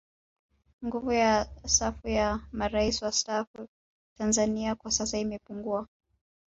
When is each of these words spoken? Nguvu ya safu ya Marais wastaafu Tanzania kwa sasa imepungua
Nguvu 0.85 1.11
ya 1.11 1.49
safu 1.65 2.07
ya 2.07 2.39
Marais 2.51 3.01
wastaafu 3.01 3.67
Tanzania 4.17 4.75
kwa 4.75 4.91
sasa 4.91 5.17
imepungua 5.17 5.87